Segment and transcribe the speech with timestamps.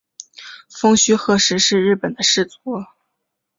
[0.67, 2.59] 蜂须贺氏是日本的氏族。